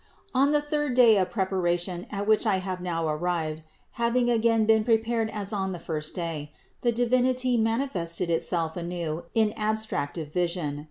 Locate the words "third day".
0.61-1.17